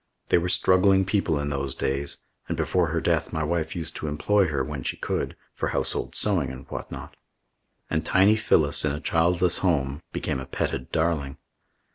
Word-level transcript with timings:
They 0.29 0.39
were 0.39 0.49
struggling 0.49 1.05
people 1.05 1.39
in 1.39 1.49
those 1.49 1.75
days, 1.75 2.17
and 2.47 2.57
before 2.57 2.87
her 2.87 2.99
death 2.99 3.31
my 3.31 3.43
wife 3.43 3.75
used 3.75 3.95
to 3.97 4.07
employ 4.07 4.47
her, 4.47 4.63
when 4.63 4.81
she 4.81 4.97
could, 4.97 5.35
for 5.53 5.67
household 5.67 6.15
sewing 6.15 6.49
and 6.49 6.65
whatnot. 6.69 7.15
And 7.87 8.03
tiny 8.03 8.35
Phyllis, 8.35 8.83
in 8.83 8.93
a 8.93 8.99
childless 8.99 9.59
home, 9.59 10.01
became 10.11 10.39
a 10.39 10.47
petted 10.47 10.91
darling. 10.91 11.37